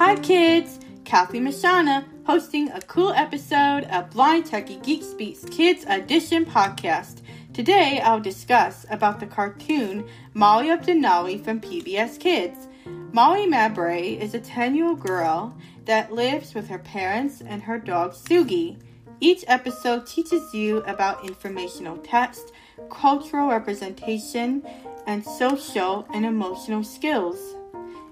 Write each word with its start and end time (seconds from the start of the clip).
Hi, 0.00 0.16
kids! 0.16 0.80
Kathy 1.04 1.40
Mashana 1.40 2.06
hosting 2.24 2.70
a 2.70 2.80
cool 2.80 3.12
episode 3.12 3.84
of 3.84 4.08
Blind 4.08 4.46
Techie 4.46 4.82
Geek 4.82 5.02
Speaks 5.02 5.44
Kids 5.44 5.84
Edition 5.86 6.46
podcast. 6.46 7.20
Today, 7.52 8.00
I'll 8.00 8.18
discuss 8.18 8.86
about 8.88 9.20
the 9.20 9.26
cartoon 9.26 10.08
Molly 10.32 10.70
of 10.70 10.80
Denali 10.80 11.44
from 11.44 11.60
PBS 11.60 12.18
Kids. 12.18 12.66
Molly 13.12 13.46
Mabray 13.46 14.18
is 14.18 14.32
a 14.32 14.40
10 14.40 14.74
year 14.74 14.86
old 14.86 15.00
girl 15.00 15.54
that 15.84 16.10
lives 16.10 16.54
with 16.54 16.66
her 16.68 16.78
parents 16.78 17.42
and 17.42 17.62
her 17.62 17.78
dog 17.78 18.14
Suki. 18.14 18.80
Each 19.20 19.44
episode 19.48 20.06
teaches 20.06 20.54
you 20.54 20.78
about 20.84 21.28
informational 21.28 21.98
text, 21.98 22.52
cultural 22.88 23.50
representation, 23.50 24.66
and 25.06 25.22
social 25.22 26.06
and 26.14 26.24
emotional 26.24 26.82
skills. 26.84 27.56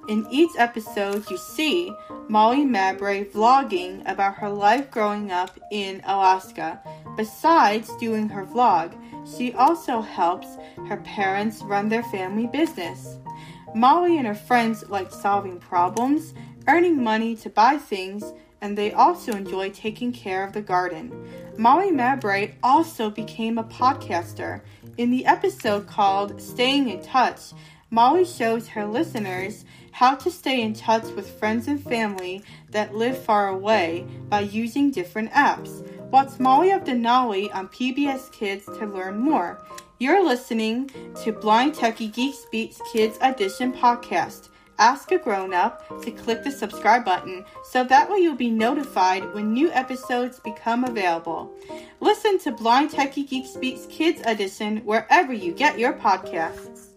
In 0.09 0.27
each 0.31 0.53
episode, 0.57 1.31
you 1.31 1.37
see 1.37 1.95
Molly 2.29 2.65
Mabray 2.65 3.31
vlogging 3.31 4.01
about 4.11 4.37
her 4.37 4.49
life 4.49 4.91
growing 4.91 5.31
up 5.31 5.61
in 5.71 6.01
Alaska. 6.07 6.81
Besides 7.15 7.95
doing 7.97 8.31
her 8.31 8.47
vlog, 8.47 8.97
she 9.37 9.53
also 9.53 10.01
helps 10.01 10.47
her 10.89 10.97
parents 10.99 11.61
run 11.61 11.91
their 11.91 12.05
family 12.05 12.47
business. 12.47 13.19
Molly 13.75 14.17
and 14.17 14.27
her 14.27 14.35
friends 14.35 14.83
like 14.89 15.13
solving 15.13 15.59
problems, 15.59 16.33
earning 16.69 17.05
money 17.05 17.37
to 17.37 17.51
buy 17.51 17.77
things, 17.77 18.33
and 18.63 18.79
they 18.79 18.93
also 18.93 19.33
enjoy 19.33 19.69
taking 19.69 20.11
care 20.11 20.43
of 20.43 20.55
the 20.55 20.63
garden. 20.63 21.13
Molly 21.59 21.93
Mabray 21.93 22.55
also 22.63 23.11
became 23.11 23.59
a 23.59 23.65
podcaster. 23.65 24.63
In 24.97 25.11
the 25.11 25.27
episode 25.27 25.87
called 25.87 26.41
Staying 26.41 26.89
in 26.89 27.03
Touch, 27.03 27.53
Molly 27.91 28.25
shows 28.25 28.69
her 28.69 28.85
listeners 28.85 29.65
how 29.93 30.15
to 30.15 30.31
stay 30.31 30.61
in 30.61 30.75
touch 30.75 31.05
with 31.15 31.39
friends 31.39 31.69
and 31.69 31.83
family 31.83 32.43
that 32.71 32.95
live 32.95 33.17
far 33.17 33.49
away 33.49 34.07
by 34.29 34.41
using 34.41 34.91
different 34.91 35.31
apps. 35.33 35.83
Watch 36.11 36.39
Molly 36.39 36.71
of 36.71 36.85
Denali 36.85 37.55
on 37.55 37.69
PBS 37.69 38.31
Kids 38.31 38.67
to 38.67 38.87
learn 38.87 39.19
more. 39.19 39.65
You're 39.99 40.23
listening 40.23 40.91
to 41.23 41.33
Blind 41.33 41.75
Techie 41.75 42.13
Geek 42.13 42.35
Speaks 42.35 42.81
Kids 42.93 43.19
Edition 43.23 43.73
podcast. 43.73 44.51
Ask 44.79 45.11
a 45.11 45.19
grown 45.19 45.53
up 45.53 45.89
to 46.03 46.11
click 46.11 46.45
the 46.45 46.53
subscribe 46.53 47.05
button 47.05 47.45
so 47.65 47.83
that 47.85 48.09
way 48.09 48.19
you'll 48.19 48.37
be 48.37 48.51
notified 48.51 49.35
when 49.35 49.53
new 49.53 49.73
episodes 49.73 50.39
become 50.41 50.85
available. 50.85 51.53
Listen 52.01 52.39
to 52.41 52.53
Blind 52.53 52.91
Techie 52.91 53.29
Geek 53.29 53.47
Speaks 53.47 53.87
Kids 53.87 54.23
Edition 54.25 54.79
wherever 54.85 55.33
you 55.33 55.53
get 55.53 55.79
your 55.79 55.95
podcasts. 55.95 56.88